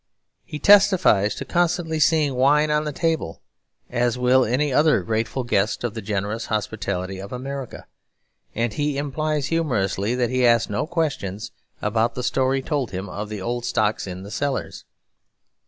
He 0.43 0.57
testifies 0.57 1.35
to 1.35 1.45
constantly 1.45 1.99
seeing 1.99 2.33
wine 2.33 2.71
on 2.71 2.85
the 2.85 2.91
table, 2.91 3.43
as 3.87 4.17
will 4.17 4.43
any 4.43 4.73
other 4.73 5.03
grateful 5.03 5.43
guest 5.43 5.83
of 5.83 5.93
the 5.93 6.01
generous 6.01 6.47
hospitality 6.47 7.19
of 7.21 7.31
America; 7.31 7.85
and 8.55 8.73
he 8.73 8.97
implies 8.97 9.49
humorously 9.49 10.15
that 10.15 10.31
he 10.31 10.43
asked 10.43 10.71
no 10.71 10.87
questions 10.87 11.51
about 11.83 12.15
the 12.15 12.23
story 12.23 12.63
told 12.63 12.89
him 12.89 13.07
of 13.09 13.29
the 13.29 13.43
old 13.43 13.63
stocks 13.63 14.07
in 14.07 14.23
the 14.23 14.31
cellars. 14.31 14.85